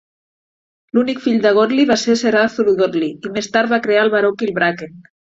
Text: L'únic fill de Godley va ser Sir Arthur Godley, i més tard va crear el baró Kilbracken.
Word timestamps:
L'únic 0.97 1.21
fill 1.25 1.37
de 1.43 1.51
Godley 1.59 1.87
va 1.93 1.99
ser 2.05 2.17
Sir 2.23 2.33
Arthur 2.41 2.69
Godley, 2.83 3.13
i 3.31 3.35
més 3.39 3.55
tard 3.59 3.75
va 3.77 3.83
crear 3.89 4.05
el 4.09 4.15
baró 4.19 4.37
Kilbracken. 4.43 5.03